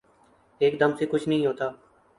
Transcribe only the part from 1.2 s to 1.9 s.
نہیں ہوتا